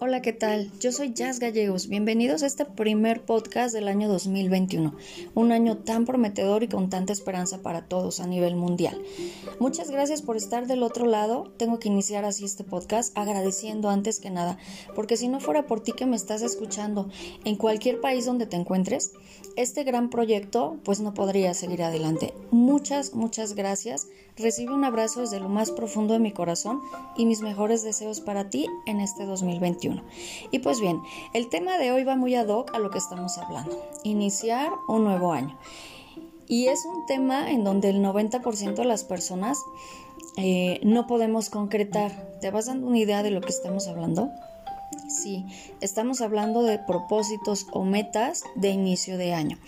Hola, 0.00 0.22
¿qué 0.22 0.32
tal? 0.32 0.72
Yo 0.80 0.90
soy 0.90 1.12
Jazz 1.14 1.38
Gallegos. 1.38 1.86
Bienvenidos 1.86 2.42
a 2.42 2.46
este 2.46 2.64
primer 2.64 3.24
podcast 3.24 3.72
del 3.72 3.86
año 3.86 4.08
2021, 4.08 4.92
un 5.34 5.52
año 5.52 5.78
tan 5.78 6.04
prometedor 6.04 6.64
y 6.64 6.68
con 6.68 6.90
tanta 6.90 7.12
esperanza 7.12 7.62
para 7.62 7.86
todos 7.86 8.18
a 8.18 8.26
nivel 8.26 8.56
mundial. 8.56 9.00
Muchas 9.60 9.92
gracias 9.92 10.20
por 10.20 10.36
estar 10.36 10.66
del 10.66 10.82
otro 10.82 11.06
lado. 11.06 11.52
Tengo 11.58 11.78
que 11.78 11.88
iniciar 11.88 12.24
así 12.24 12.44
este 12.44 12.64
podcast 12.64 13.16
agradeciendo 13.16 13.88
antes 13.88 14.18
que 14.18 14.30
nada, 14.30 14.58
porque 14.96 15.16
si 15.16 15.28
no 15.28 15.38
fuera 15.38 15.66
por 15.68 15.80
ti 15.80 15.92
que 15.92 16.06
me 16.06 16.16
estás 16.16 16.42
escuchando 16.42 17.08
en 17.44 17.54
cualquier 17.54 18.00
país 18.00 18.26
donde 18.26 18.46
te 18.46 18.56
encuentres, 18.56 19.12
este 19.56 19.84
gran 19.84 20.10
proyecto 20.10 20.76
pues 20.82 20.98
no 20.98 21.14
podría 21.14 21.54
seguir 21.54 21.84
adelante. 21.84 22.34
Muchas, 22.50 23.14
muchas 23.14 23.54
gracias. 23.54 24.08
Recibe 24.36 24.74
un 24.74 24.82
abrazo 24.82 25.20
desde 25.20 25.38
lo 25.38 25.48
más 25.48 25.70
profundo 25.70 26.14
de 26.14 26.18
mi 26.18 26.32
corazón 26.32 26.80
y 27.16 27.24
mis 27.24 27.40
mejores 27.40 27.84
deseos 27.84 28.20
para 28.20 28.50
ti 28.50 28.66
en 28.86 29.00
este 29.00 29.24
2021. 29.24 29.83
Y 30.50 30.60
pues 30.60 30.80
bien, 30.80 31.00
el 31.32 31.48
tema 31.48 31.78
de 31.78 31.92
hoy 31.92 32.04
va 32.04 32.16
muy 32.16 32.34
ad 32.34 32.48
hoc 32.48 32.74
a 32.74 32.78
lo 32.78 32.90
que 32.90 32.98
estamos 32.98 33.38
hablando, 33.38 33.80
iniciar 34.02 34.70
un 34.88 35.04
nuevo 35.04 35.32
año. 35.32 35.58
Y 36.46 36.66
es 36.66 36.84
un 36.84 37.06
tema 37.06 37.50
en 37.50 37.64
donde 37.64 37.90
el 37.90 38.02
90% 38.02 38.74
de 38.74 38.84
las 38.84 39.04
personas 39.04 39.58
eh, 40.36 40.80
no 40.82 41.06
podemos 41.06 41.48
concretar. 41.50 42.38
¿Te 42.40 42.50
vas 42.50 42.66
dando 42.66 42.86
una 42.86 42.98
idea 42.98 43.22
de 43.22 43.30
lo 43.30 43.40
que 43.40 43.48
estamos 43.48 43.88
hablando? 43.88 44.30
Sí, 45.08 45.44
estamos 45.82 46.22
hablando 46.22 46.62
de 46.62 46.78
propósitos 46.78 47.66
o 47.72 47.84
metas 47.84 48.42
de 48.54 48.70
inicio 48.70 49.18
de 49.18 49.34
año. 49.34 49.58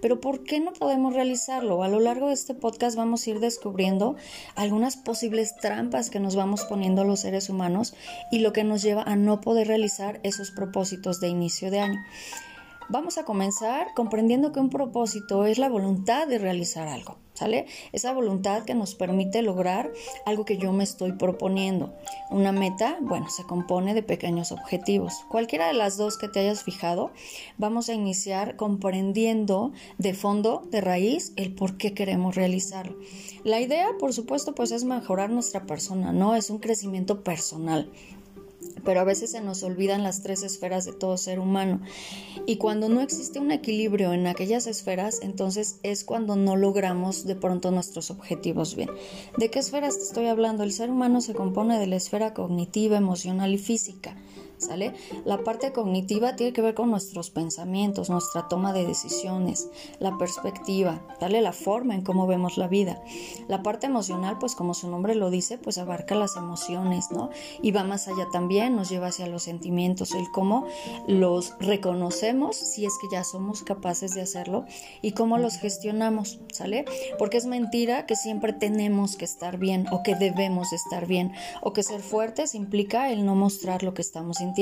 Pero 0.00 0.20
¿por 0.20 0.44
qué 0.44 0.60
no 0.60 0.72
podemos 0.72 1.14
realizarlo? 1.14 1.82
A 1.82 1.88
lo 1.88 1.98
largo 1.98 2.28
de 2.28 2.34
este 2.34 2.54
podcast 2.54 2.96
vamos 2.96 3.26
a 3.26 3.30
ir 3.30 3.40
descubriendo 3.40 4.14
algunas 4.54 4.96
posibles 4.96 5.56
trampas 5.56 6.10
que 6.10 6.20
nos 6.20 6.36
vamos 6.36 6.64
poniendo 6.64 7.02
los 7.02 7.20
seres 7.20 7.50
humanos 7.50 7.94
y 8.30 8.38
lo 8.38 8.52
que 8.52 8.62
nos 8.62 8.82
lleva 8.82 9.02
a 9.02 9.16
no 9.16 9.40
poder 9.40 9.66
realizar 9.66 10.20
esos 10.22 10.52
propósitos 10.52 11.20
de 11.20 11.28
inicio 11.28 11.72
de 11.72 11.80
año. 11.80 12.04
Vamos 12.90 13.16
a 13.16 13.24
comenzar 13.24 13.94
comprendiendo 13.94 14.52
que 14.52 14.60
un 14.60 14.68
propósito 14.68 15.46
es 15.46 15.56
la 15.58 15.70
voluntad 15.70 16.28
de 16.28 16.38
realizar 16.38 16.86
algo. 16.86 17.16
¿Sale? 17.32 17.66
Esa 17.90 18.12
voluntad 18.12 18.62
que 18.62 18.74
nos 18.74 18.94
permite 18.94 19.42
lograr 19.42 19.90
algo 20.24 20.44
que 20.44 20.56
yo 20.56 20.72
me 20.72 20.84
estoy 20.84 21.12
proponiendo. 21.12 21.92
Una 22.30 22.52
meta, 22.52 22.96
bueno, 23.00 23.28
se 23.28 23.42
compone 23.42 23.92
de 23.92 24.04
pequeños 24.04 24.52
objetivos. 24.52 25.24
Cualquiera 25.28 25.66
de 25.66 25.72
las 25.72 25.96
dos 25.96 26.16
que 26.16 26.28
te 26.28 26.38
hayas 26.38 26.62
fijado, 26.62 27.10
vamos 27.58 27.88
a 27.88 27.94
iniciar 27.94 28.54
comprendiendo 28.54 29.72
de 29.98 30.14
fondo, 30.14 30.62
de 30.70 30.80
raíz, 30.80 31.32
el 31.34 31.52
por 31.52 31.76
qué 31.76 31.92
queremos 31.92 32.36
realizarlo. 32.36 32.96
La 33.42 33.60
idea, 33.60 33.88
por 33.98 34.12
supuesto, 34.12 34.54
pues 34.54 34.70
es 34.70 34.84
mejorar 34.84 35.30
nuestra 35.30 35.66
persona, 35.66 36.12
¿no? 36.12 36.36
Es 36.36 36.50
un 36.50 36.58
crecimiento 36.58 37.24
personal 37.24 37.90
pero 38.84 39.00
a 39.00 39.04
veces 39.04 39.30
se 39.32 39.40
nos 39.40 39.62
olvidan 39.62 40.02
las 40.02 40.22
tres 40.22 40.42
esferas 40.42 40.84
de 40.84 40.92
todo 40.92 41.16
ser 41.16 41.38
humano. 41.38 41.80
Y 42.46 42.56
cuando 42.56 42.88
no 42.88 43.00
existe 43.00 43.38
un 43.38 43.50
equilibrio 43.50 44.12
en 44.12 44.26
aquellas 44.26 44.66
esferas, 44.66 45.20
entonces 45.22 45.78
es 45.82 46.04
cuando 46.04 46.36
no 46.36 46.56
logramos 46.56 47.26
de 47.26 47.34
pronto 47.34 47.70
nuestros 47.70 48.10
objetivos 48.10 48.76
bien. 48.76 48.90
¿De 49.38 49.50
qué 49.50 49.58
esferas 49.58 49.96
te 49.98 50.04
estoy 50.04 50.26
hablando? 50.26 50.62
El 50.62 50.72
ser 50.72 50.90
humano 50.90 51.20
se 51.20 51.34
compone 51.34 51.78
de 51.78 51.86
la 51.86 51.96
esfera 51.96 52.34
cognitiva, 52.34 52.96
emocional 52.96 53.54
y 53.54 53.58
física. 53.58 54.16
¿Sale? 54.58 54.94
La 55.24 55.38
parte 55.38 55.72
cognitiva 55.72 56.36
tiene 56.36 56.52
que 56.52 56.62
ver 56.62 56.74
con 56.74 56.90
nuestros 56.90 57.30
pensamientos, 57.30 58.10
nuestra 58.10 58.48
toma 58.48 58.72
de 58.72 58.86
decisiones, 58.86 59.68
la 59.98 60.16
perspectiva, 60.18 61.02
¿vale? 61.20 61.40
La 61.40 61.52
forma 61.52 61.94
en 61.94 62.02
cómo 62.02 62.26
vemos 62.26 62.56
la 62.56 62.68
vida. 62.68 63.02
La 63.48 63.62
parte 63.62 63.86
emocional, 63.86 64.38
pues 64.38 64.54
como 64.54 64.74
su 64.74 64.88
nombre 64.88 65.14
lo 65.14 65.30
dice, 65.30 65.58
pues 65.58 65.78
abarca 65.78 66.14
las 66.14 66.36
emociones, 66.36 67.10
¿no? 67.10 67.30
Y 67.62 67.72
va 67.72 67.84
más 67.84 68.08
allá 68.08 68.26
también, 68.32 68.76
nos 68.76 68.88
lleva 68.88 69.08
hacia 69.08 69.26
los 69.26 69.42
sentimientos, 69.42 70.14
el 70.14 70.30
cómo 70.32 70.66
los 71.06 71.54
reconocemos, 71.60 72.56
si 72.56 72.86
es 72.86 72.94
que 73.00 73.08
ya 73.12 73.24
somos 73.24 73.62
capaces 73.62 74.14
de 74.14 74.22
hacerlo, 74.22 74.64
y 75.02 75.12
cómo 75.12 75.38
los 75.38 75.56
gestionamos, 75.56 76.40
¿sale? 76.52 76.84
Porque 77.18 77.36
es 77.36 77.46
mentira 77.46 78.06
que 78.06 78.16
siempre 78.16 78.52
tenemos 78.52 79.16
que 79.16 79.24
estar 79.24 79.58
bien 79.58 79.86
o 79.90 80.02
que 80.02 80.14
debemos 80.14 80.72
estar 80.72 81.06
bien 81.06 81.32
o 81.62 81.72
que 81.72 81.82
ser 81.82 82.00
fuertes 82.00 82.54
implica 82.54 83.10
el 83.10 83.24
no 83.26 83.34
mostrar 83.34 83.82
lo 83.82 83.94
que 83.94 84.02
estamos 84.02 84.38
sintiendo. 84.38 84.53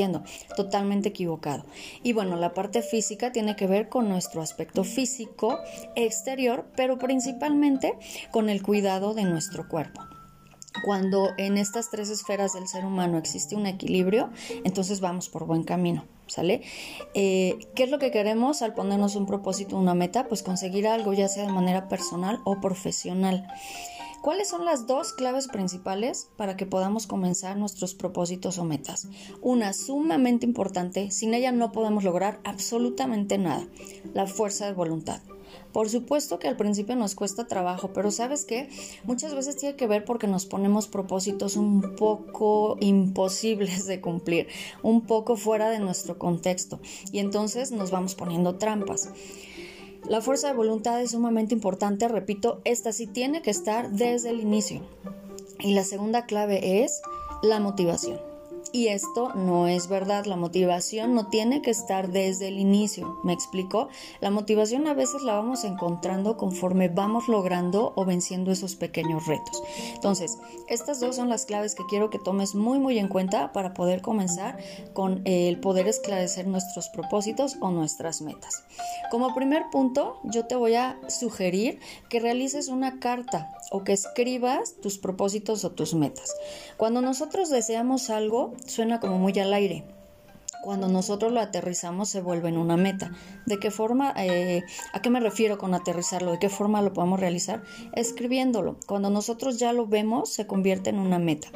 Totalmente 0.57 1.11
equivocado. 1.11 1.65
Y 2.03 2.13
bueno, 2.13 2.37
la 2.37 2.55
parte 2.55 2.83
física 2.83 3.33
tiene 3.33 3.57
que 3.57 3.67
ver 3.67 3.89
con 3.89 4.09
nuestro 4.09 4.43
aspecto 4.43 4.85
físico 4.85 5.59
exterior, 5.95 6.67
pero 6.77 6.99
principalmente 6.99 7.95
con 8.31 8.49
el 8.49 8.63
cuidado 8.63 9.15
de 9.15 9.25
nuestro 9.25 9.69
cuerpo. 9.69 10.03
Cuando 10.85 11.31
en 11.37 11.59
estas 11.59 11.91
tres 11.91 12.09
esferas 12.09 12.55
del 12.55 12.67
ser 12.67 12.85
humano 12.85 13.19
existe 13.19 13.55
un 13.55 13.67
equilibrio, 13.67 14.31
entonces 14.65 15.01
vamos 15.01 15.29
por 15.29 15.47
buen 15.47 15.65
camino. 15.65 16.05
¿Sale? 16.29 16.63
Eh, 17.13 17.59
¿Qué 17.75 17.83
es 17.83 17.91
lo 17.91 17.99
que 17.99 18.11
queremos 18.11 18.63
al 18.63 18.73
ponernos 18.73 19.17
un 19.17 19.27
propósito, 19.27 19.77
una 19.77 19.93
meta? 19.93 20.29
Pues 20.29 20.43
conseguir 20.43 20.87
algo, 20.87 21.13
ya 21.13 21.29
sea 21.29 21.45
de 21.45 21.53
manera 21.53 21.89
personal 21.89 22.41
o 22.45 22.59
profesional. 22.59 23.47
¿Cuáles 24.23 24.49
son 24.49 24.65
las 24.65 24.87
dos 24.87 25.13
claves 25.13 25.49
principales 25.49 26.31
para 26.37 26.57
que 26.57 26.65
podamos 26.65 27.09
comenzar 27.09 27.57
nuestros 27.57 27.97
propósitos 27.97 28.57
o 28.59 28.65
metas? 28.65 29.09
Una 29.41 29.73
sumamente 29.73 30.47
importante, 30.47 31.11
sin 31.11 31.35
ella 31.35 31.51
no 31.51 31.73
podemos 31.73 32.05
lograr 32.05 32.39
absolutamente 32.45 33.37
nada, 33.37 33.67
la 34.15 34.29
fuerza 34.29 34.67
de 34.67 34.75
voluntad. 34.75 35.23
Por 35.73 35.91
supuesto 35.91 36.39
que 36.39 36.47
al 36.47 36.57
principio 36.57 36.95
nos 36.95 37.17
cuesta 37.17 37.49
trabajo, 37.49 37.93
pero 37.93 38.13
sabes 38.13 38.45
qué? 38.45 38.69
Muchas 39.03 39.35
veces 39.35 39.57
tiene 39.57 39.75
que 39.75 39.89
ver 39.89 40.05
porque 40.05 40.29
nos 40.29 40.47
ponemos 40.47 40.87
propósitos 40.87 41.57
un 41.57 41.97
poco 41.97 42.77
imposibles 42.79 43.87
de 43.87 44.01
cumplir, 44.01 44.47
un 44.85 45.01
poco 45.01 45.35
fuera 45.35 45.69
de 45.69 45.81
nuestro 45.81 46.17
contexto 46.17 46.79
y 47.11 47.19
entonces 47.19 47.73
nos 47.73 47.91
vamos 47.91 48.15
poniendo 48.15 48.55
trampas. 48.55 49.11
La 50.09 50.21
fuerza 50.21 50.49
de 50.49 50.55
voluntad 50.55 51.01
es 51.01 51.13
sumamente 51.13 51.55
importante, 51.55 52.09
repito, 52.09 52.61
esta 52.65 52.93
sí 52.93 53.07
tiene 53.07 53.41
que 53.41 53.51
estar 53.51 53.91
desde 53.91 54.31
el 54.31 54.41
inicio. 54.41 54.81
Y 55.61 55.75
la 55.75 55.85
segunda 55.85 56.27
clave 56.27 56.83
es 56.83 57.01
la 57.43 57.61
motivación. 57.61 58.32
Y 58.75 58.89
esto 58.89 59.35
no 59.35 59.69
es 59.69 59.89
verdad, 59.89 60.25
la 60.25 60.37
motivación 60.37 61.15
no 61.15 61.27
tiene 61.27 61.61
que 61.61 61.71
estar 61.71 62.11
desde 62.11 62.49
el 62.49 62.59
inicio, 62.59 63.19
¿me 63.23 63.35
explico? 63.35 63.89
La 64.21 64.31
motivación 64.31 64.87
a 64.87 64.95
veces 64.95 65.21
la 65.23 65.35
vamos 65.35 65.65
encontrando 65.65 66.39
conforme 66.39 66.89
vamos 66.89 67.29
logrando 67.29 67.93
o 67.97 68.07
venciendo 68.07 68.51
esos 68.51 68.75
pequeños 68.77 69.27
retos. 69.27 69.63
Entonces, 69.95 70.39
estas 70.69 71.01
dos 71.01 71.17
son 71.17 71.29
las 71.29 71.45
claves 71.45 71.75
que 71.75 71.85
quiero 71.85 72.09
que 72.09 72.19
tomes 72.19 72.55
muy 72.55 72.79
muy 72.79 72.99
en 72.99 73.09
cuenta 73.09 73.53
para 73.53 73.75
poder 73.75 74.01
comenzar 74.01 74.57
con 74.95 75.21
el 75.27 75.61
poder 75.61 75.87
esclarecer 75.87 76.47
nuestros 76.47 76.89
propósitos 76.89 77.59
o 77.61 77.71
nuestras 77.71 78.23
metas. 78.23 78.65
Como 79.11 79.35
primer 79.35 79.65
punto, 79.71 80.19
yo 80.25 80.47
te 80.47 80.57
voy 80.57 80.77
a 80.77 80.99
sugerir 81.09 81.79
que 82.09 82.21
realices 82.21 82.69
una 82.69 83.01
carta 83.01 83.53
o 83.71 83.85
que 83.85 83.93
escribas 83.93 84.77
tus 84.81 84.99
propósitos 84.99 85.65
o 85.65 85.73
tus 85.73 85.95
metas. 85.95 86.35
Cuando 86.77 87.03
nosotros 87.03 87.51
deseamos 87.51 88.11
algo, 88.11 88.55
suena 88.67 89.01
como 89.01 89.19
muy 89.19 89.39
al 89.39 89.53
aire. 89.53 89.85
Cuando 90.63 90.87
nosotros 90.87 91.33
lo 91.33 91.41
aterrizamos 91.41 92.09
se 92.09 92.21
vuelve 92.21 92.49
en 92.49 92.57
una 92.57 92.77
meta. 92.77 93.11
¿De 93.47 93.59
qué 93.59 93.73
forma? 93.73 94.15
Eh, 94.17 94.63
¿A 94.93 95.03
qué 95.03 95.11
me 95.11 95.19
refiero 95.19 95.59
con 95.59 95.75
aterrizarlo? 95.75 96.31
¿De 96.31 96.39
qué 96.39 96.49
forma 96.49 96.81
lo 96.83 96.93
podemos 96.93 97.19
realizar? 97.19 97.65
Escribiéndolo. 97.95 98.77
Cuando 98.87 99.11
nosotros 99.11 99.59
ya 99.59 99.73
lo 99.73 99.89
vemos 99.89 100.33
se 100.33 100.47
convierte 100.47 100.91
en 100.91 101.01
una 101.01 101.19
meta. 101.19 101.49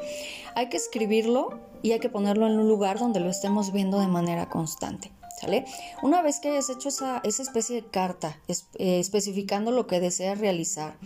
Hay 0.57 0.71
que 0.71 0.77
escribirlo 0.77 1.61
y 1.83 1.93
hay 1.93 2.01
que 2.01 2.09
ponerlo 2.09 2.49
en 2.49 2.59
un 2.59 2.67
lugar 2.67 2.99
donde 2.99 3.21
lo 3.21 3.31
estemos 3.31 3.73
viendo 3.73 4.01
de 4.01 4.09
manera 4.09 4.49
constante. 4.49 5.13
¿Sale? 5.41 5.67
Una 6.03 6.23
vez 6.23 6.41
que 6.41 6.49
hayas 6.49 6.71
hecho 6.71 6.89
esa, 6.89 7.21
especie 7.23 7.77
de 7.77 7.87
carta 7.87 8.41
eh, 8.49 8.99
especificando 8.99 9.71
lo 9.71 9.87
que 9.87 10.01
deseas 10.01 10.39
realizar, 10.39 10.97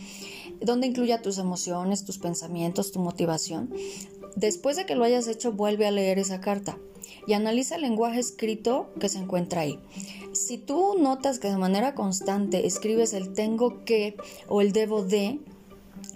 donde 0.60 0.86
incluya 0.86 1.20
tus 1.20 1.36
emociones, 1.38 2.04
tus 2.04 2.18
pensamientos, 2.18 2.92
tu 2.92 3.00
motivación, 3.00 3.74
Después 4.36 4.76
de 4.76 4.86
que 4.86 4.94
lo 4.94 5.04
hayas 5.04 5.26
hecho, 5.26 5.52
vuelve 5.52 5.86
a 5.86 5.90
leer 5.90 6.18
esa 6.18 6.40
carta 6.40 6.78
y 7.26 7.34
analiza 7.34 7.76
el 7.76 7.82
lenguaje 7.82 8.20
escrito 8.20 8.90
que 8.98 9.08
se 9.08 9.18
encuentra 9.18 9.62
ahí. 9.62 9.78
Si 10.32 10.58
tú 10.58 10.96
notas 10.98 11.38
que 11.38 11.48
de 11.48 11.56
manera 11.56 11.94
constante 11.94 12.66
escribes 12.66 13.12
el 13.12 13.32
tengo 13.32 13.84
que 13.84 14.16
o 14.48 14.60
el 14.60 14.72
debo 14.72 15.02
de, 15.02 15.40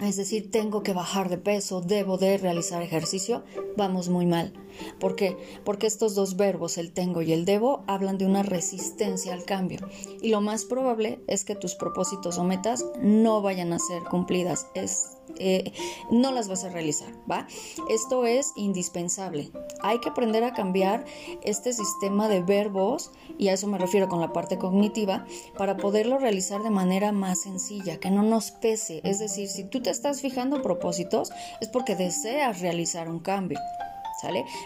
es 0.01 0.17
decir, 0.17 0.51
tengo 0.51 0.83
que 0.83 0.93
bajar 0.93 1.29
de 1.29 1.39
peso, 1.39 1.81
debo 1.81 2.19
de 2.19 2.39
realizar 2.39 2.83
ejercicio, 2.83 3.45
vamos 3.77 4.09
muy 4.09 4.27
mal. 4.27 4.53
¿Por 4.99 5.17
qué? 5.17 5.37
Porque 5.65 5.87
estos 5.87 6.15
dos 6.15 6.37
verbos, 6.37 6.79
el 6.79 6.93
tengo 6.93 7.23
y 7.23 7.33
el 7.33 7.45
debo, 7.45 7.85
hablan 7.87 8.19
de 8.19 8.27
una 8.27 8.43
resistencia 8.43 9.33
al 9.33 9.45
cambio. 9.45 9.81
Y 10.23 10.29
lo 10.31 10.41
más 10.41 10.65
probable 10.65 11.21
es 11.27 11.45
que 11.45 11.55
tus 11.55 11.75
propósitos 11.75 12.39
o 12.39 12.45
metas 12.45 12.85
no 13.01 13.43
vayan 13.43 13.73
a 13.73 13.79
ser 13.79 14.03
cumplidas. 14.05 14.67
Es 14.75 15.15
eh, 15.39 15.73
no 16.11 16.33
las 16.33 16.49
vas 16.49 16.65
a 16.65 16.69
realizar, 16.69 17.09
¿va? 17.31 17.47
Esto 17.89 18.27
es 18.27 18.53
indispensable. 18.57 19.51
Hay 19.81 19.99
que 19.99 20.11
aprender 20.11 20.45
a 20.45 20.53
cambiar 20.53 21.05
este 21.43 21.73
sistema 21.73 22.29
de 22.29 22.43
verbos, 22.43 23.11
y 23.39 23.49
a 23.49 23.55
eso 23.55 23.67
me 23.67 23.79
refiero 23.79 24.09
con 24.09 24.21
la 24.21 24.33
parte 24.33 24.59
cognitiva, 24.59 25.25
para 25.57 25.77
poderlo 25.77 26.19
realizar 26.19 26.63
de 26.63 26.71
manera 26.71 27.13
más 27.13 27.43
sencilla, 27.43 27.99
que 27.99 28.11
no 28.11 28.23
nos 28.23 28.51
pese. 28.51 29.01
Es 29.05 29.19
decir, 29.19 29.49
si 29.49 29.65
tú 29.65 29.83
te 29.83 29.91
estás 29.91 30.21
fijando 30.21 30.63
propósitos, 30.63 31.33
es 31.61 31.69
porque 31.69 31.97
deseas 31.97 32.61
realizar 32.61 33.09
un 33.09 33.19
cambio. 33.19 33.59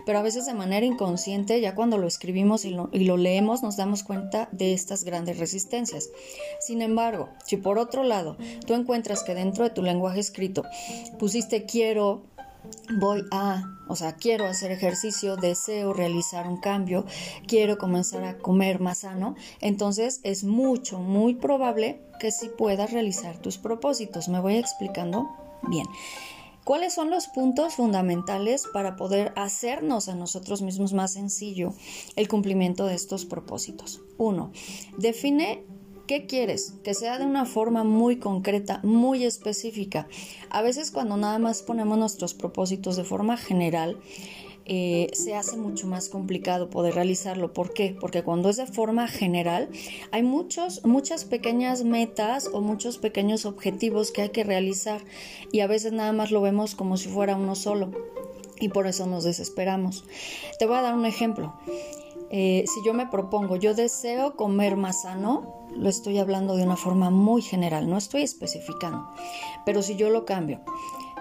Pero 0.06 0.18
a 0.18 0.22
veces 0.22 0.46
de 0.46 0.54
manera 0.54 0.86
inconsciente, 0.86 1.60
ya 1.60 1.74
cuando 1.74 1.98
lo 1.98 2.06
escribimos 2.06 2.64
y 2.64 2.70
lo, 2.70 2.90
y 2.92 3.00
lo 3.00 3.16
leemos, 3.16 3.62
nos 3.62 3.76
damos 3.76 4.02
cuenta 4.02 4.48
de 4.52 4.72
estas 4.72 5.04
grandes 5.04 5.38
resistencias. 5.38 6.10
Sin 6.60 6.82
embargo, 6.82 7.28
si 7.44 7.56
por 7.56 7.78
otro 7.78 8.02
lado 8.02 8.36
tú 8.66 8.74
encuentras 8.74 9.22
que 9.22 9.34
dentro 9.34 9.64
de 9.64 9.70
tu 9.70 9.82
lenguaje 9.82 10.20
escrito 10.20 10.64
pusiste 11.18 11.64
quiero, 11.64 12.22
voy 12.98 13.24
a, 13.30 13.64
o 13.88 13.96
sea, 13.96 14.16
quiero 14.16 14.46
hacer 14.46 14.70
ejercicio, 14.70 15.36
deseo 15.36 15.92
realizar 15.92 16.46
un 16.46 16.58
cambio, 16.58 17.04
quiero 17.46 17.78
comenzar 17.78 18.24
a 18.24 18.38
comer 18.38 18.80
más 18.80 18.98
sano, 18.98 19.36
entonces 19.60 20.20
es 20.22 20.44
mucho, 20.44 20.98
muy 20.98 21.34
probable 21.34 22.00
que 22.20 22.30
sí 22.30 22.50
puedas 22.56 22.92
realizar 22.92 23.38
tus 23.38 23.58
propósitos. 23.58 24.28
¿Me 24.28 24.40
voy 24.40 24.56
explicando? 24.56 25.28
Bien. 25.62 25.86
¿Cuáles 26.68 26.92
son 26.92 27.08
los 27.08 27.28
puntos 27.28 27.76
fundamentales 27.76 28.66
para 28.70 28.94
poder 28.94 29.32
hacernos 29.36 30.10
a 30.10 30.14
nosotros 30.14 30.60
mismos 30.60 30.92
más 30.92 31.14
sencillo 31.14 31.72
el 32.14 32.28
cumplimiento 32.28 32.84
de 32.84 32.94
estos 32.94 33.24
propósitos? 33.24 34.02
Uno, 34.18 34.52
define 34.98 35.64
¿Qué 36.06 36.26
quieres? 36.26 36.74
Que 36.84 36.92
sea 36.92 37.18
de 37.18 37.24
una 37.24 37.46
forma 37.46 37.84
muy 37.84 38.18
concreta, 38.18 38.80
muy 38.82 39.24
específica. 39.24 40.08
A 40.50 40.60
veces 40.60 40.90
cuando 40.90 41.16
nada 41.16 41.38
más 41.38 41.62
ponemos 41.62 41.96
nuestros 41.96 42.34
propósitos 42.34 42.96
de 42.96 43.04
forma 43.04 43.38
general, 43.38 43.98
eh, 44.68 45.08
se 45.14 45.34
hace 45.34 45.56
mucho 45.56 45.86
más 45.86 46.08
complicado 46.08 46.68
poder 46.68 46.94
realizarlo. 46.94 47.52
¿Por 47.52 47.72
qué? 47.72 47.96
Porque 47.98 48.22
cuando 48.22 48.50
es 48.50 48.56
de 48.58 48.66
forma 48.66 49.08
general, 49.08 49.70
hay 50.10 50.22
muchos, 50.22 50.84
muchas 50.84 51.24
pequeñas 51.24 51.84
metas 51.84 52.50
o 52.52 52.60
muchos 52.60 52.98
pequeños 52.98 53.46
objetivos 53.46 54.12
que 54.12 54.22
hay 54.22 54.28
que 54.28 54.44
realizar 54.44 55.00
y 55.52 55.60
a 55.60 55.66
veces 55.66 55.92
nada 55.92 56.12
más 56.12 56.30
lo 56.30 56.42
vemos 56.42 56.74
como 56.74 56.98
si 56.98 57.08
fuera 57.08 57.36
uno 57.36 57.54
solo 57.54 57.90
y 58.60 58.68
por 58.68 58.86
eso 58.86 59.06
nos 59.06 59.24
desesperamos. 59.24 60.04
Te 60.58 60.66
voy 60.66 60.76
a 60.76 60.82
dar 60.82 60.94
un 60.94 61.06
ejemplo. 61.06 61.54
Eh, 62.30 62.64
si 62.66 62.84
yo 62.84 62.92
me 62.92 63.06
propongo, 63.06 63.56
yo 63.56 63.74
deseo 63.74 64.36
comer 64.36 64.76
más 64.76 65.02
sano, 65.02 65.66
lo 65.74 65.88
estoy 65.88 66.18
hablando 66.18 66.56
de 66.56 66.64
una 66.64 66.76
forma 66.76 67.08
muy 67.10 67.40
general, 67.40 67.88
no 67.88 67.96
estoy 67.96 68.22
especificando. 68.22 69.08
Pero 69.64 69.82
si 69.82 69.96
yo 69.96 70.10
lo 70.10 70.26
cambio, 70.26 70.60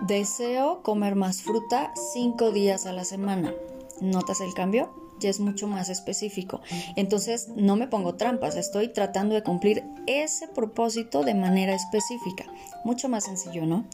deseo 0.02 0.82
comer 0.84 1.16
más 1.16 1.42
fruta 1.42 1.94
cinco 2.14 2.52
días 2.52 2.86
a 2.86 2.94
la 2.94 3.04
semana. 3.04 3.54
¿Notas 4.02 4.42
el 4.42 4.54
cambio? 4.54 4.90
Ya 5.20 5.30
es 5.30 5.40
mucho 5.40 5.68
más 5.68 5.90
específico. 5.90 6.62
Entonces 6.96 7.48
no 7.56 7.76
me 7.76 7.88
pongo 7.88 8.16
trampas, 8.16 8.56
estoy 8.56 8.90
tratando 8.90 9.34
de 9.34 9.42
cumplir 9.42 9.84
ese 10.06 10.48
propósito 10.48 11.24
de 11.24 11.34
manera 11.34 11.74
específica. 11.74 12.46
Mucho 12.84 13.10
más 13.10 13.26
sencillo, 13.26 13.66
¿no? 13.66 13.86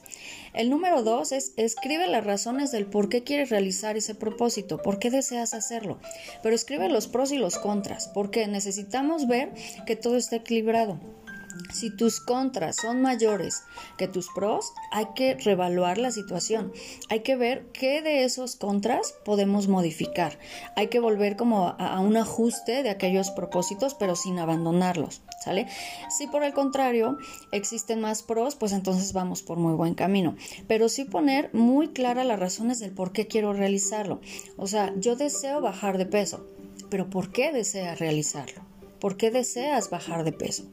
El 0.53 0.69
número 0.69 1.01
dos 1.01 1.31
es 1.31 1.53
escribe 1.55 2.07
las 2.07 2.25
razones 2.25 2.71
del 2.71 2.85
por 2.85 3.07
qué 3.07 3.23
quieres 3.23 3.49
realizar 3.49 3.95
ese 3.95 4.15
propósito, 4.15 4.79
por 4.79 4.99
qué 4.99 5.09
deseas 5.09 5.53
hacerlo. 5.53 5.97
Pero 6.43 6.53
escribe 6.53 6.89
los 6.89 7.07
pros 7.07 7.31
y 7.31 7.37
los 7.37 7.57
contras, 7.57 8.09
porque 8.13 8.45
necesitamos 8.47 9.27
ver 9.27 9.53
que 9.85 9.95
todo 9.95 10.17
está 10.17 10.35
equilibrado. 10.35 10.99
Si 11.71 11.89
tus 11.89 12.19
contras 12.19 12.77
son 12.77 13.01
mayores 13.01 13.63
que 13.97 14.07
tus 14.07 14.29
pros, 14.29 14.71
hay 14.91 15.07
que 15.15 15.35
revaluar 15.35 15.97
la 15.97 16.11
situación. 16.11 16.71
Hay 17.09 17.21
que 17.21 17.35
ver 17.35 17.67
qué 17.73 18.01
de 18.01 18.23
esos 18.23 18.55
contras 18.55 19.13
podemos 19.25 19.67
modificar. 19.67 20.37
Hay 20.75 20.87
que 20.87 20.99
volver 20.99 21.35
como 21.35 21.75
a, 21.77 21.99
un 21.99 22.17
ajuste 22.17 22.83
de 22.83 22.89
aquellos 22.89 23.31
propósitos, 23.31 23.93
pero 23.93 24.15
sin 24.15 24.39
abandonarlos, 24.39 25.21
¿sale? 25.43 25.67
Si 26.09 26.27
por 26.27 26.43
el 26.43 26.53
contrario 26.53 27.17
existen 27.51 28.01
más 28.01 28.23
pros, 28.23 28.55
pues 28.55 28.71
entonces 28.71 29.13
vamos 29.13 29.41
por 29.41 29.57
muy 29.57 29.73
buen 29.73 29.95
camino. 29.95 30.35
Pero 30.67 30.89
sí 30.89 31.05
poner 31.05 31.53
muy 31.53 31.89
claras 31.89 32.25
las 32.25 32.39
razones 32.39 32.79
del 32.79 32.91
por 32.91 33.11
qué 33.11 33.27
quiero 33.27 33.53
realizarlo. 33.53 34.21
O 34.57 34.67
sea, 34.67 34.93
yo 34.97 35.15
deseo 35.15 35.61
bajar 35.61 35.97
de 35.97 36.05
peso, 36.05 36.47
pero 36.89 37.09
¿por 37.09 37.31
qué 37.31 37.51
desea 37.51 37.95
realizarlo? 37.95 38.61
¿Por 38.99 39.17
qué 39.17 39.31
deseas 39.31 39.89
bajar 39.89 40.23
de 40.23 40.31
peso? 40.31 40.63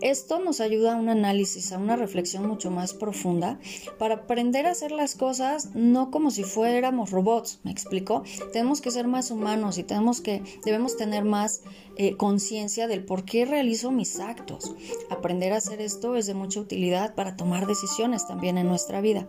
Esto 0.00 0.40
nos 0.40 0.60
ayuda 0.60 0.94
a 0.94 0.96
un 0.96 1.10
análisis, 1.10 1.72
a 1.72 1.78
una 1.78 1.94
reflexión 1.94 2.46
mucho 2.46 2.70
más 2.70 2.94
profunda 2.94 3.58
para 3.98 4.14
aprender 4.14 4.66
a 4.66 4.70
hacer 4.70 4.92
las 4.92 5.14
cosas 5.14 5.74
no 5.74 6.10
como 6.10 6.30
si 6.30 6.42
fuéramos 6.42 7.10
robots, 7.10 7.60
¿me 7.64 7.70
explico? 7.70 8.22
Tenemos 8.52 8.80
que 8.80 8.90
ser 8.90 9.06
más 9.06 9.30
humanos 9.30 9.76
y 9.76 9.82
tenemos 9.82 10.22
que, 10.22 10.42
debemos 10.64 10.96
tener 10.96 11.24
más 11.24 11.62
eh, 11.96 12.16
conciencia 12.16 12.88
del 12.88 13.04
por 13.04 13.24
qué 13.24 13.44
realizo 13.44 13.90
mis 13.90 14.20
actos. 14.20 14.74
Aprender 15.10 15.52
a 15.52 15.58
hacer 15.58 15.82
esto 15.82 16.16
es 16.16 16.26
de 16.26 16.34
mucha 16.34 16.60
utilidad 16.60 17.14
para 17.14 17.36
tomar 17.36 17.66
decisiones 17.66 18.26
también 18.26 18.56
en 18.56 18.68
nuestra 18.68 19.02
vida. 19.02 19.28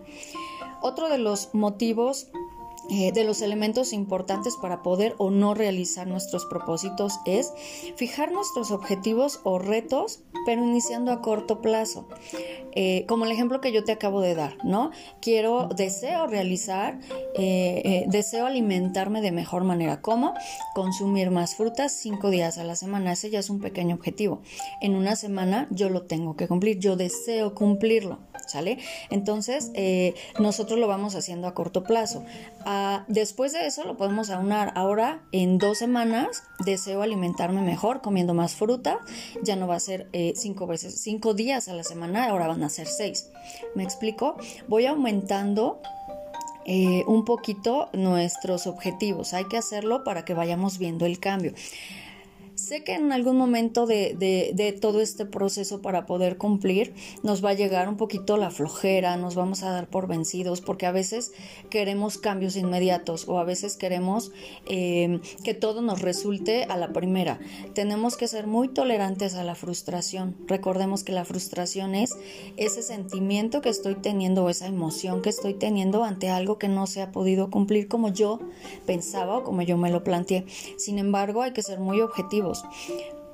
Otro 0.81 1.09
de 1.09 1.17
los 1.17 1.53
motivos 1.53 2.29
eh, 2.91 3.13
de 3.13 3.23
los 3.23 3.41
elementos 3.41 3.93
importantes 3.93 4.57
para 4.57 4.83
poder 4.83 5.15
o 5.17 5.31
no 5.31 5.53
realizar 5.53 6.07
nuestros 6.07 6.45
propósitos 6.45 7.19
es 7.25 7.53
fijar 7.95 8.33
nuestros 8.33 8.71
objetivos 8.71 9.39
o 9.43 9.59
retos, 9.59 10.23
pero 10.45 10.65
iniciando 10.65 11.13
a 11.13 11.21
corto 11.21 11.61
plazo. 11.61 12.09
Eh, 12.73 13.05
como 13.07 13.23
el 13.25 13.31
ejemplo 13.31 13.61
que 13.61 13.71
yo 13.71 13.85
te 13.85 13.93
acabo 13.93 14.19
de 14.19 14.35
dar, 14.35 14.57
¿no? 14.65 14.91
Quiero, 15.21 15.69
deseo 15.73 16.27
realizar, 16.27 16.99
eh, 17.37 18.05
deseo 18.07 18.45
alimentarme 18.45 19.21
de 19.21 19.31
mejor 19.31 19.63
manera. 19.63 20.01
¿Cómo? 20.01 20.33
Consumir 20.73 21.31
más 21.31 21.55
frutas 21.55 21.93
cinco 21.93 22.29
días 22.29 22.57
a 22.57 22.65
la 22.65 22.75
semana. 22.75 23.13
Ese 23.13 23.29
ya 23.29 23.39
es 23.39 23.49
un 23.49 23.61
pequeño 23.61 23.95
objetivo. 23.95 24.41
En 24.81 24.95
una 24.95 25.15
semana 25.15 25.67
yo 25.69 25.89
lo 25.89 26.03
tengo 26.03 26.35
que 26.35 26.49
cumplir, 26.49 26.79
yo 26.79 26.97
deseo 26.97 27.55
cumplirlo, 27.55 28.19
¿sale? 28.51 28.79
Entonces, 29.09 29.71
nosotros 30.39 30.79
lo 30.79 30.87
vamos 30.87 31.15
haciendo 31.15 31.47
a 31.47 31.53
corto 31.53 31.83
plazo. 31.83 32.23
Ah, 32.65 33.05
después 33.07 33.53
de 33.53 33.65
eso 33.65 33.83
lo 33.83 33.97
podemos 33.97 34.29
aunar. 34.29 34.71
Ahora, 34.75 35.21
en 35.31 35.57
dos 35.57 35.77
semanas, 35.77 36.43
deseo 36.65 37.01
alimentarme 37.01 37.61
mejor 37.61 38.01
comiendo 38.01 38.33
más 38.33 38.55
fruta. 38.55 38.99
Ya 39.43 39.55
no 39.55 39.67
va 39.67 39.75
a 39.75 39.79
ser 39.79 40.09
eh, 40.13 40.33
cinco 40.35 40.67
veces, 40.67 41.01
cinco 41.01 41.33
días 41.33 41.67
a 41.67 41.73
la 41.73 41.83
semana, 41.83 42.29
ahora 42.29 42.47
van 42.47 42.63
a 42.63 42.69
ser 42.69 42.87
seis. 42.87 43.29
¿Me 43.75 43.83
explico? 43.83 44.37
Voy 44.67 44.85
aumentando 44.85 45.81
eh, 46.65 47.03
un 47.07 47.25
poquito 47.25 47.89
nuestros 47.93 48.67
objetivos. 48.67 49.33
Hay 49.33 49.45
que 49.45 49.57
hacerlo 49.57 50.03
para 50.03 50.25
que 50.25 50.33
vayamos 50.33 50.77
viendo 50.77 51.05
el 51.05 51.19
cambio. 51.19 51.53
Sé 52.61 52.83
que 52.83 52.93
en 52.93 53.11
algún 53.11 53.37
momento 53.37 53.87
de, 53.87 54.77
todo 54.79 55.01
este 55.01 55.25
proceso 55.25 55.81
para 55.81 56.05
poder 56.05 56.37
cumplir 56.37 56.93
nos 57.23 57.43
va 57.43 57.49
a 57.49 57.53
llegar 57.55 57.89
un 57.89 57.97
poquito 57.97 58.37
la 58.37 58.51
flojera, 58.51 59.17
nos 59.17 59.33
vamos 59.33 59.63
a 59.63 59.71
dar 59.71 59.87
por 59.87 60.07
vencidos, 60.07 60.61
porque 60.61 60.85
a 60.85 60.91
veces 60.91 61.33
queremos 61.71 62.19
cambios 62.19 62.55
inmediatos 62.55 63.27
o 63.27 63.39
a 63.39 63.45
veces 63.45 63.77
queremos 63.77 64.31
eh, 64.67 65.21
que 65.43 65.55
todo 65.55 65.81
nos 65.81 66.01
resulte 66.01 66.65
a 66.65 66.77
la 66.77 66.93
primera. 66.93 67.39
Tenemos 67.73 68.15
que 68.15 68.27
ser 68.27 68.45
muy 68.45 68.67
tolerantes 68.67 69.33
a 69.33 69.43
la 69.43 69.55
frustración. 69.55 70.37
Recordemos 70.45 71.03
que 71.03 71.13
la 71.13 71.25
frustración 71.25 71.95
es 71.95 72.15
ese 72.57 72.83
sentimiento 72.83 73.61
que 73.61 73.69
estoy 73.69 73.95
teniendo 73.95 74.43
o 74.43 74.49
esa 74.49 74.67
emoción 74.67 75.23
que 75.23 75.29
estoy 75.29 75.55
teniendo 75.55 76.03
ante 76.03 76.29
algo 76.29 76.59
que 76.59 76.67
no 76.67 76.85
se 76.85 77.01
ha 77.01 77.11
podido 77.11 77.49
cumplir 77.49 77.87
como 77.87 78.09
yo 78.09 78.39
pensaba 78.85 79.39
o 79.39 79.43
como 79.43 79.63
yo 79.63 79.77
me 79.77 79.89
lo 79.89 80.03
planteé. 80.03 80.45
Sin 80.77 80.99
embargo, 80.99 81.41
hay 81.41 81.53
que 81.53 81.63
ser 81.63 81.79
muy 81.79 82.01
objetivos 82.01 82.50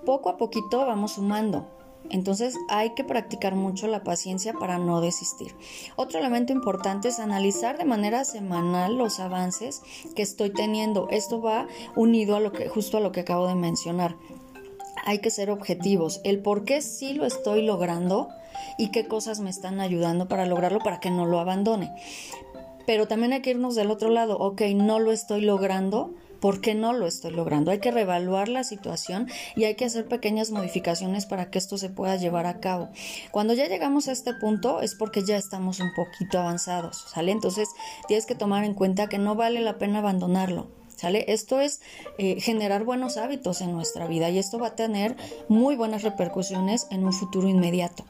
poco 0.06 0.30
a 0.30 0.38
poquito 0.38 0.86
vamos 0.86 1.14
sumando. 1.14 1.68
Entonces 2.10 2.56
hay 2.70 2.92
que 2.92 3.04
practicar 3.04 3.56
mucho 3.56 3.88
la 3.88 4.04
paciencia 4.04 4.54
para 4.54 4.78
no 4.78 5.02
desistir. 5.02 5.54
Otro 5.96 6.20
elemento 6.20 6.54
importante 6.54 7.10
es 7.10 7.20
analizar 7.20 7.78
de 7.78 7.86
manera 7.86 8.24
semanal 8.24 8.98
los 8.98 9.20
avances 9.20 9.82
que 10.16 10.22
estoy 10.22 10.52
teniendo. 10.52 11.10
Esto 11.10 11.42
va 11.42 11.68
unido 11.96 12.36
a 12.36 12.40
lo 12.40 12.52
que 12.54 12.70
justo 12.70 12.98
a 12.98 13.02
lo 13.02 13.12
que 13.12 13.22
acabo 13.22 13.48
de 13.48 13.56
mencionar. 13.56 14.16
Hay 15.06 15.20
que 15.20 15.30
ser 15.30 15.50
objetivos. 15.50 16.22
El 16.24 16.40
por 16.42 16.64
qué 16.64 16.82
sí 16.82 17.14
lo 17.14 17.26
estoy 17.26 17.62
logrando 17.64 18.30
y 18.78 18.92
qué 18.92 19.08
cosas 19.08 19.40
me 19.40 19.50
están 19.50 19.80
ayudando 19.80 20.28
para 20.28 20.46
lograrlo 20.46 20.80
para 20.80 21.00
que 21.00 21.12
no 21.12 21.26
lo 21.26 21.40
abandone. 21.40 21.94
Pero 22.86 23.08
también 23.08 23.34
hay 23.34 23.42
que 23.42 23.50
irnos 23.50 23.76
del 23.76 23.92
otro 23.92 24.10
lado. 24.10 24.38
Ok, 24.38 24.62
no 24.74 25.00
lo 25.00 25.12
estoy 25.12 25.42
logrando 25.42 26.14
¿Por 26.40 26.62
qué 26.62 26.76
no 26.76 26.94
lo 26.94 27.08
estoy 27.08 27.32
logrando? 27.32 27.72
Hay 27.72 27.80
que 27.80 27.92
reevaluar 27.92 28.48
la 28.48 28.64
situación 28.64 29.28
y 29.56 29.64
hay 29.64 29.76
que 29.76 29.86
hacer 29.86 30.08
pequeñas 30.08 30.52
modificaciones 30.52 31.26
para 31.26 31.50
que 31.50 31.58
esto 31.58 31.78
se 31.78 31.90
pueda 31.90 32.16
llevar 32.16 32.46
a 32.46 32.60
cabo. 32.60 32.90
Cuando 33.32 33.54
ya 33.54 33.68
llegamos 33.68 34.08
a 34.08 34.12
este 34.12 34.34
punto 34.34 34.82
es 34.82 34.96
porque 34.96 35.24
ya 35.24 35.38
estamos 35.38 35.80
un 35.80 35.94
poquito 35.96 36.40
avanzados, 36.40 37.06
¿sale? 37.14 37.32
Entonces 37.32 37.70
tienes 38.08 38.26
que 38.26 38.36
tomar 38.36 38.64
en 38.64 38.74
cuenta 38.74 39.10
que 39.10 39.18
no 39.18 39.36
vale 39.36 39.62
la 39.62 39.78
pena 39.78 40.00
abandonarlo. 40.00 40.68
¿Sale? 40.96 41.26
Esto 41.28 41.60
es 41.60 41.80
eh, 42.18 42.42
generar 42.42 42.84
buenos 42.84 43.18
hábitos 43.18 43.62
en 43.62 43.72
nuestra 43.72 44.08
vida 44.08 44.32
y 44.32 44.40
esto 44.40 44.58
va 44.58 44.70
a 44.70 44.76
tener 44.76 45.16
muy 45.48 45.76
buenas 45.76 46.02
repercusiones 46.02 46.88
en 46.90 47.06
un 47.06 47.14
futuro 47.14 47.48
inmediato. 47.48 48.04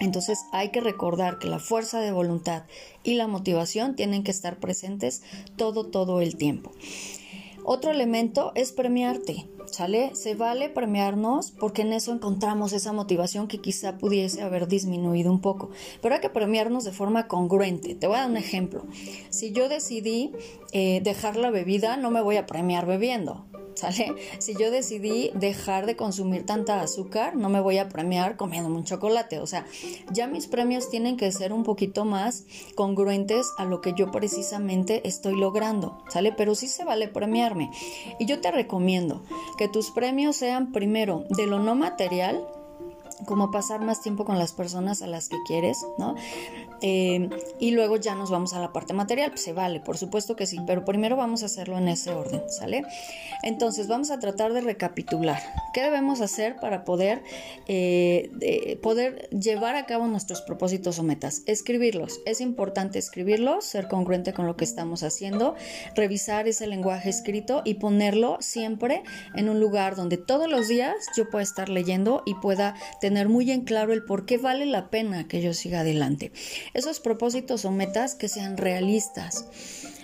Entonces 0.00 0.46
hay 0.52 0.70
que 0.70 0.80
recordar 0.80 1.38
que 1.38 1.46
la 1.46 1.58
fuerza 1.58 2.00
de 2.00 2.10
voluntad 2.10 2.64
y 3.04 3.14
la 3.14 3.26
motivación 3.26 3.96
tienen 3.96 4.22
que 4.22 4.30
estar 4.30 4.58
presentes 4.58 5.22
todo, 5.56 5.86
todo 5.86 6.20
el 6.20 6.36
tiempo. 6.36 6.72
Otro 7.72 7.92
elemento 7.92 8.50
es 8.56 8.72
premiarte. 8.72 9.48
¿Sale? 9.70 10.14
Se 10.14 10.34
vale 10.34 10.68
premiarnos 10.68 11.52
porque 11.52 11.82
en 11.82 11.92
eso 11.92 12.12
encontramos 12.12 12.72
esa 12.72 12.92
motivación 12.92 13.46
que 13.46 13.60
quizá 13.60 13.98
pudiese 13.98 14.42
haber 14.42 14.66
disminuido 14.66 15.30
un 15.30 15.40
poco. 15.40 15.70
Pero 16.02 16.14
hay 16.14 16.20
que 16.20 16.28
premiarnos 16.28 16.84
de 16.84 16.92
forma 16.92 17.28
congruente. 17.28 17.94
Te 17.94 18.06
voy 18.06 18.16
a 18.16 18.20
dar 18.20 18.30
un 18.30 18.36
ejemplo. 18.36 18.84
Si 19.30 19.52
yo 19.52 19.68
decidí 19.68 20.32
eh, 20.72 21.00
dejar 21.02 21.36
la 21.36 21.50
bebida, 21.50 21.96
no 21.96 22.10
me 22.10 22.20
voy 22.20 22.36
a 22.36 22.46
premiar 22.46 22.86
bebiendo. 22.86 23.46
¿Sale? 23.74 24.14
Si 24.40 24.54
yo 24.56 24.70
decidí 24.70 25.30
dejar 25.34 25.86
de 25.86 25.96
consumir 25.96 26.44
tanta 26.44 26.82
azúcar, 26.82 27.36
no 27.36 27.48
me 27.48 27.60
voy 27.60 27.78
a 27.78 27.88
premiar 27.88 28.36
comiendo 28.36 28.68
un 28.68 28.84
chocolate. 28.84 29.38
O 29.38 29.46
sea, 29.46 29.64
ya 30.12 30.26
mis 30.26 30.48
premios 30.48 30.90
tienen 30.90 31.16
que 31.16 31.32
ser 31.32 31.52
un 31.52 31.62
poquito 31.62 32.04
más 32.04 32.44
congruentes 32.74 33.46
a 33.56 33.64
lo 33.64 33.80
que 33.80 33.94
yo 33.96 34.10
precisamente 34.10 35.06
estoy 35.08 35.36
logrando. 35.36 36.02
¿Sale? 36.08 36.32
Pero 36.32 36.54
sí 36.54 36.68
se 36.68 36.84
vale 36.84 37.08
premiarme. 37.08 37.70
Y 38.18 38.26
yo 38.26 38.40
te 38.40 38.50
recomiendo 38.50 39.22
que 39.60 39.68
tus 39.68 39.90
premios 39.90 40.36
sean 40.36 40.72
primero 40.72 41.24
de 41.28 41.46
lo 41.46 41.58
no 41.58 41.74
material, 41.74 42.48
como 43.26 43.50
pasar 43.50 43.84
más 43.84 44.00
tiempo 44.00 44.24
con 44.24 44.38
las 44.38 44.54
personas 44.54 45.02
a 45.02 45.06
las 45.06 45.28
que 45.28 45.36
quieres, 45.46 45.84
¿no? 45.98 46.14
Eh, 46.82 47.28
y 47.58 47.72
luego 47.72 47.96
ya 47.96 48.14
nos 48.14 48.30
vamos 48.30 48.54
a 48.54 48.60
la 48.60 48.72
parte 48.72 48.92
material, 48.92 49.30
pues 49.30 49.42
se 49.42 49.52
vale, 49.52 49.80
por 49.80 49.98
supuesto 49.98 50.36
que 50.36 50.46
sí, 50.46 50.58
pero 50.66 50.84
primero 50.84 51.16
vamos 51.16 51.42
a 51.42 51.46
hacerlo 51.46 51.78
en 51.78 51.88
ese 51.88 52.10
orden, 52.10 52.42
¿sale? 52.48 52.84
Entonces 53.42 53.88
vamos 53.88 54.10
a 54.10 54.18
tratar 54.18 54.52
de 54.52 54.60
recapitular. 54.60 55.40
¿Qué 55.74 55.82
debemos 55.82 56.20
hacer 56.20 56.56
para 56.56 56.84
poder, 56.84 57.22
eh, 57.68 58.78
poder 58.82 59.28
llevar 59.30 59.76
a 59.76 59.86
cabo 59.86 60.06
nuestros 60.06 60.42
propósitos 60.42 60.98
o 60.98 61.02
metas? 61.02 61.42
Escribirlos. 61.46 62.20
Es 62.26 62.40
importante 62.40 62.98
escribirlos, 62.98 63.64
ser 63.64 63.88
congruente 63.88 64.32
con 64.32 64.46
lo 64.46 64.56
que 64.56 64.64
estamos 64.64 65.02
haciendo, 65.02 65.54
revisar 65.94 66.48
ese 66.48 66.66
lenguaje 66.66 67.10
escrito 67.10 67.62
y 67.64 67.74
ponerlo 67.74 68.38
siempre 68.40 69.02
en 69.34 69.48
un 69.48 69.60
lugar 69.60 69.96
donde 69.96 70.16
todos 70.16 70.48
los 70.48 70.68
días 70.68 70.94
yo 71.16 71.28
pueda 71.30 71.42
estar 71.42 71.68
leyendo 71.68 72.22
y 72.26 72.34
pueda 72.34 72.74
tener 73.00 73.28
muy 73.28 73.50
en 73.50 73.62
claro 73.62 73.92
el 73.92 74.04
por 74.04 74.26
qué 74.26 74.38
vale 74.38 74.66
la 74.66 74.90
pena 74.90 75.28
que 75.28 75.40
yo 75.40 75.54
siga 75.54 75.80
adelante 75.80 76.32
esos 76.74 77.00
propósitos 77.00 77.64
o 77.64 77.70
metas 77.70 78.14
que 78.14 78.28
sean 78.28 78.56
realistas. 78.56 79.46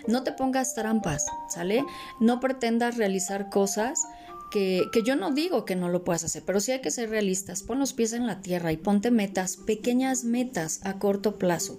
No 0.06 0.22
te 0.22 0.32
pongas 0.32 0.74
trampas, 0.74 1.26
¿sale? 1.48 1.84
No 2.20 2.40
pretendas 2.40 2.96
realizar 2.96 3.50
cosas 3.50 4.04
que, 4.50 4.84
que, 4.92 5.02
yo 5.02 5.16
no 5.16 5.32
digo 5.32 5.64
que 5.64 5.74
no 5.74 5.88
lo 5.88 6.04
puedas 6.04 6.24
hacer, 6.24 6.44
pero 6.46 6.60
sí 6.60 6.72
hay 6.72 6.80
que 6.80 6.90
ser 6.90 7.10
realistas. 7.10 7.62
Pon 7.62 7.78
los 7.78 7.92
pies 7.92 8.12
en 8.12 8.26
la 8.26 8.40
tierra 8.40 8.72
y 8.72 8.76
ponte 8.76 9.10
metas, 9.10 9.56
pequeñas 9.56 10.24
metas 10.24 10.80
a 10.84 10.98
corto 10.98 11.38
plazo. 11.38 11.78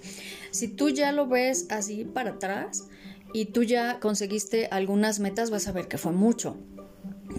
Si 0.51 0.67
tú 0.67 0.89
ya 0.89 1.12
lo 1.12 1.27
ves 1.27 1.67
así 1.70 2.03
para 2.03 2.32
atrás 2.32 2.88
y 3.34 3.46
tú 3.46 3.63
ya 3.63 4.00
conseguiste 4.00 4.67
algunas 4.67 5.20
metas, 5.20 5.50
vas 5.50 5.67
a 5.67 5.72
ver 5.72 5.88
que 5.88 5.98
fue 5.98 6.12
mucho 6.12 6.58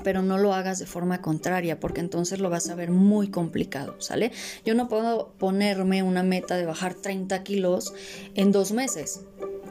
pero 0.05 0.23
no 0.23 0.39
lo 0.39 0.55
hagas 0.55 0.79
de 0.79 0.87
forma 0.87 1.21
contraria 1.21 1.81
porque 1.81 2.01
entonces 2.01 2.41
lo 2.41 2.51
vas 2.51 2.69
a 2.69 2.75
ver 2.75 2.91
muy 2.91 3.29
complicado, 3.29 4.01
¿sale? 4.01 4.33
Yo 4.65 4.75
no 4.75 4.89
puedo 4.89 5.33
ponerme 5.39 6.03
una 6.03 6.23
meta 6.23 6.57
de 6.57 6.67
bajar 6.67 6.95
30 6.95 7.43
kilos 7.43 7.95
en 8.35 8.53
dos 8.53 8.73
meses 8.73 9.23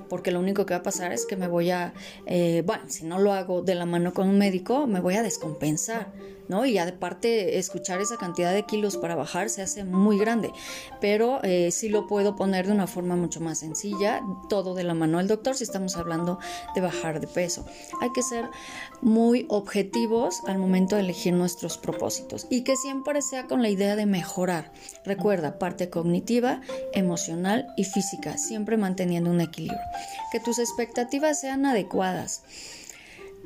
porque 0.10 0.32
lo 0.32 0.40
único 0.40 0.66
que 0.66 0.74
va 0.74 0.80
a 0.80 0.84
pasar 0.84 1.12
es 1.12 1.26
que 1.26 1.36
me 1.36 1.48
voy 1.48 1.72
a, 1.72 1.94
eh, 2.26 2.64
bueno, 2.66 2.84
si 2.88 3.06
no 3.06 3.20
lo 3.20 3.34
hago 3.34 3.62
de 3.62 3.76
la 3.76 3.86
mano 3.86 4.14
con 4.14 4.30
un 4.30 4.38
médico, 4.38 4.88
me 4.88 5.00
voy 5.00 5.16
a 5.16 5.24
descompensar, 5.24 6.12
¿no? 6.48 6.66
Y 6.66 6.78
aparte, 6.78 7.58
escuchar 7.58 8.02
esa 8.02 8.18
cantidad 8.18 8.54
de 8.54 8.64
kilos 8.64 8.98
para 8.98 9.16
bajar 9.16 9.50
se 9.50 9.62
hace 9.62 9.84
muy 9.84 10.18
grande, 10.18 10.52
pero 11.02 11.40
eh, 11.44 11.72
sí 11.72 11.90
lo 11.90 12.08
puedo 12.08 12.36
poner 12.36 12.68
de 12.68 12.74
una 12.74 12.88
forma 12.88 13.16
mucho 13.16 13.40
más 13.40 13.60
sencilla, 13.60 14.22
todo 14.50 14.74
de 14.74 14.84
la 14.84 14.94
mano 14.94 15.18
del 15.18 15.28
doctor 15.28 15.56
si 15.56 15.64
estamos 15.64 15.98
hablando 15.98 16.40
de 16.76 16.82
bajar 16.82 17.20
de 17.20 17.28
peso. 17.28 17.66
Hay 18.02 18.12
que 18.12 18.22
ser 18.22 18.50
muy 19.02 19.46
objetivos 19.50 20.42
al 20.48 20.58
momento 20.58 20.96
de 20.96 21.02
elegir 21.02 21.34
nuestros 21.34 21.78
propósitos 21.78 22.48
y 22.50 22.64
que 22.64 22.76
siempre 22.76 23.22
sea 23.22 23.48
con 23.48 23.62
la 23.62 23.70
idea 23.70 23.96
de 23.96 24.06
mejorar. 24.06 24.72
Recuerda, 25.06 25.60
parte 25.60 25.90
cognitiva, 25.90 26.62
emocional 26.94 27.68
y 27.78 27.84
física, 27.84 28.38
siempre 28.38 28.78
manteniendo 28.78 29.30
un 29.30 29.42
equilibrio. 29.42 29.80
Que 30.32 30.40
tus 30.40 30.60
expectativas 30.60 31.40
sean 31.40 31.66
adecuadas. 31.66 32.44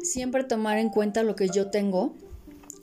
Siempre 0.04 0.44
tomar 0.44 0.78
en 0.78 0.90
cuenta 0.90 1.24
lo 1.24 1.36
que 1.36 1.50
yo 1.50 1.70
tengo 1.70 2.16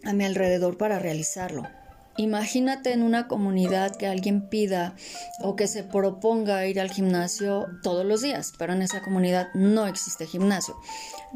a 0.08 0.14
mi 0.14 0.24
alrededor 0.24 0.78
para 0.78 0.98
realizarlo. 0.98 1.68
Imagínate 2.16 2.92
en 2.92 3.04
una 3.04 3.28
comunidad 3.28 3.94
que 3.94 4.08
alguien 4.08 4.48
pida 4.48 4.96
o 5.40 5.54
que 5.54 5.68
se 5.68 5.84
proponga 5.84 6.66
ir 6.66 6.80
al 6.80 6.90
gimnasio 6.90 7.66
todos 7.84 8.04
los 8.04 8.22
días, 8.22 8.52
pero 8.58 8.72
en 8.72 8.82
esa 8.82 9.02
comunidad 9.02 9.50
no 9.54 9.86
existe 9.86 10.26
gimnasio. 10.26 10.74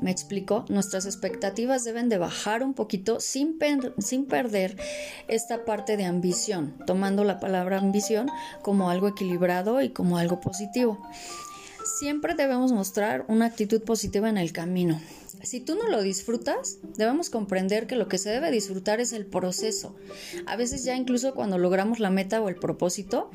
Me 0.00 0.10
explico, 0.10 0.64
nuestras 0.68 1.06
expectativas 1.06 1.84
deben 1.84 2.08
de 2.08 2.18
bajar 2.18 2.64
un 2.64 2.74
poquito 2.74 3.20
sin, 3.20 3.58
sin 3.98 4.26
perder 4.26 4.76
esta 5.28 5.64
parte 5.64 5.96
de 5.96 6.04
ambición, 6.04 6.74
tomando 6.84 7.22
la 7.22 7.38
palabra 7.38 7.78
ambición 7.78 8.28
como 8.62 8.90
algo 8.90 9.06
equilibrado 9.06 9.82
y 9.82 9.90
como 9.90 10.18
algo 10.18 10.40
positivo. 10.40 10.98
Siempre 12.00 12.34
debemos 12.34 12.72
mostrar 12.72 13.24
una 13.28 13.46
actitud 13.46 13.82
positiva 13.84 14.28
en 14.28 14.38
el 14.38 14.52
camino. 14.52 15.00
Si 15.42 15.60
tú 15.60 15.74
no 15.74 15.88
lo 15.88 16.02
disfrutas, 16.02 16.78
debemos 16.96 17.30
comprender 17.30 17.86
que 17.86 17.96
lo 17.96 18.08
que 18.08 18.18
se 18.18 18.30
debe 18.30 18.50
disfrutar 18.50 19.00
es 19.00 19.12
el 19.12 19.26
proceso. 19.26 19.94
A 20.46 20.56
veces 20.56 20.84
ya 20.84 20.96
incluso 20.96 21.34
cuando 21.34 21.58
logramos 21.58 21.98
la 21.98 22.10
meta 22.10 22.40
o 22.40 22.48
el 22.48 22.56
propósito, 22.56 23.30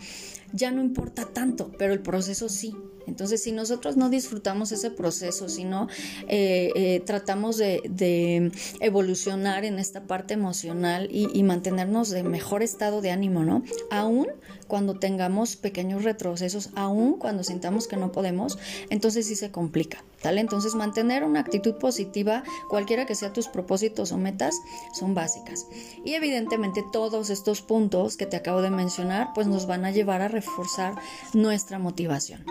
ya 0.53 0.71
no 0.71 0.81
importa 0.81 1.25
tanto, 1.25 1.71
pero 1.77 1.93
el 1.93 2.01
proceso 2.01 2.49
sí. 2.49 2.75
Entonces, 3.07 3.41
si 3.41 3.53
nosotros 3.53 3.95
no 3.95 4.09
disfrutamos 4.09 4.71
ese 4.73 4.91
proceso, 4.91 5.47
si 5.47 5.63
no 5.63 5.87
eh, 6.27 6.71
eh, 6.75 7.01
tratamos 7.05 7.57
de, 7.57 8.51
evolucionar 8.81 9.63
en 9.63 9.79
esta 9.79 10.03
parte 10.03 10.33
emocional 10.33 11.07
y, 11.09 11.41
mantenernos 11.43 12.09
de 12.09 12.23
mejor 12.23 12.61
estado 12.61 12.99
de 12.99 13.11
ánimo, 13.11 13.45
¿no? 13.45 13.63
Aún 13.89 14.27
cuando 14.67 14.99
tengamos 14.99 15.55
pequeños 15.55 16.03
retrocesos, 16.03 16.71
aún 16.75 17.17
cuando 17.17 17.45
sintamos 17.45 17.87
que 17.87 17.95
no 17.95 18.11
podemos, 18.11 18.59
entonces 18.89 19.25
sí 19.25 19.35
se 19.35 19.49
complica, 19.49 20.03
¿vale? 20.21 20.41
Entonces, 20.41 20.75
mantener 20.75 21.23
una 21.23 21.39
actitud 21.39 21.75
positiva, 21.75 22.43
cualquiera 22.69 23.05
que 23.05 23.15
sea 23.15 23.31
tus 23.31 23.47
propósitos 23.47 24.11
o 24.11 24.17
metas, 24.17 24.59
son 24.93 25.13
básicas. 25.13 25.67
Y 26.03 26.15
evidentemente 26.15 26.83
todos 26.91 27.29
estos 27.29 27.61
puntos 27.61 28.17
que 28.17 28.25
te 28.25 28.35
acabo 28.35 28.61
de 28.61 28.71
mencionar, 28.71 29.29
pues 29.33 29.47
nos 29.47 29.65
van 29.67 29.85
a 29.85 29.91
llevar 29.91 30.21
a 30.21 30.27
reforzar 30.37 30.95
nuestra 31.33 31.79
motivación. 31.79 32.45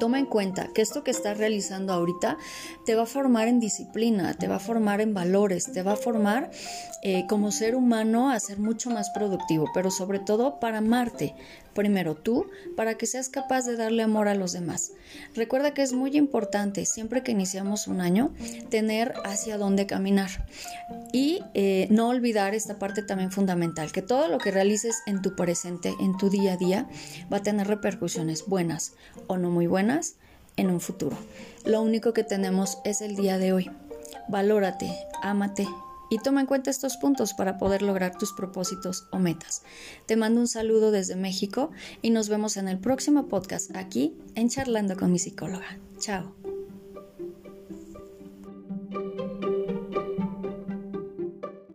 Toma 0.00 0.18
en 0.18 0.26
cuenta 0.26 0.68
que 0.68 0.80
esto 0.80 1.04
que 1.04 1.10
estás 1.10 1.36
realizando 1.36 1.92
ahorita 1.92 2.38
te 2.86 2.94
va 2.94 3.02
a 3.02 3.06
formar 3.06 3.48
en 3.48 3.60
disciplina, 3.60 4.32
te 4.32 4.48
va 4.48 4.56
a 4.56 4.60
formar 4.60 5.02
en 5.02 5.12
valores, 5.12 5.70
te 5.72 5.82
va 5.82 5.92
a 5.92 5.96
formar 5.96 6.50
eh, 7.02 7.26
como 7.28 7.50
ser 7.50 7.76
humano 7.76 8.30
a 8.30 8.40
ser 8.40 8.58
mucho 8.58 8.90
más 8.90 9.10
productivo, 9.10 9.66
pero 9.74 9.90
sobre 9.90 10.20
todo 10.20 10.58
para 10.58 10.78
amarte, 10.78 11.34
primero 11.74 12.14
tú, 12.14 12.46
para 12.76 12.94
que 12.94 13.06
seas 13.06 13.28
capaz 13.28 13.66
de 13.66 13.76
darle 13.76 14.02
amor 14.02 14.28
a 14.28 14.34
los 14.34 14.52
demás. 14.52 14.92
Recuerda 15.34 15.74
que 15.74 15.82
es 15.82 15.92
muy 15.92 16.16
importante, 16.16 16.86
siempre 16.86 17.22
que 17.22 17.32
iniciamos 17.32 17.86
un 17.86 18.00
año, 18.00 18.32
tener 18.70 19.14
hacia 19.24 19.58
dónde 19.58 19.86
caminar 19.86 20.46
y 21.12 21.40
eh, 21.54 21.86
no 21.90 22.08
olvidar 22.08 22.54
esta 22.54 22.78
parte 22.78 23.02
también 23.02 23.32
fundamental, 23.32 23.92
que 23.92 24.02
todo 24.02 24.28
lo 24.28 24.38
que 24.38 24.50
realices 24.50 24.96
en 25.06 25.20
tu 25.22 25.34
presente, 25.34 25.94
en 26.00 26.16
tu 26.16 26.30
día 26.30 26.54
a 26.54 26.56
día, 26.56 26.88
va 27.32 27.38
a 27.38 27.42
tener 27.42 27.66
repercusiones 27.66 28.46
buenas 28.46 28.92
o 29.26 29.36
no 29.36 29.50
muy 29.50 29.66
buenas 29.66 30.14
en 30.56 30.70
un 30.70 30.80
futuro. 30.80 31.16
Lo 31.64 31.82
único 31.82 32.12
que 32.12 32.24
tenemos 32.24 32.78
es 32.84 33.00
el 33.00 33.16
día 33.16 33.38
de 33.38 33.52
hoy. 33.52 33.70
Valórate, 34.28 34.90
ámate 35.22 35.66
y 36.14 36.18
toma 36.18 36.42
en 36.42 36.46
cuenta 36.46 36.70
estos 36.70 36.96
puntos 36.96 37.34
para 37.34 37.58
poder 37.58 37.82
lograr 37.82 38.16
tus 38.16 38.32
propósitos 38.32 39.08
o 39.10 39.18
metas. 39.18 39.62
Te 40.06 40.14
mando 40.14 40.40
un 40.40 40.46
saludo 40.46 40.92
desde 40.92 41.16
México 41.16 41.72
y 42.02 42.10
nos 42.10 42.28
vemos 42.28 42.56
en 42.56 42.68
el 42.68 42.78
próximo 42.78 43.26
podcast 43.26 43.74
aquí 43.74 44.16
en 44.36 44.48
Charlando 44.48 44.96
con 44.96 45.10
mi 45.10 45.18
psicóloga. 45.18 45.80
Chao. 45.98 46.43